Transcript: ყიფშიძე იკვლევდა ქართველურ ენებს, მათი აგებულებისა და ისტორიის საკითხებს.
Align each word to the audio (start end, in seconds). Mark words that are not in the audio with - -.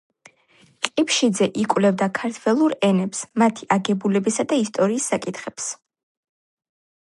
ყიფშიძე 0.85 1.47
იკვლევდა 1.63 2.07
ქართველურ 2.19 2.75
ენებს, 2.87 3.21
მათი 3.43 3.69
აგებულებისა 3.77 4.47
და 4.55 4.59
ისტორიის 4.63 5.07
საკითხებს. 5.13 5.71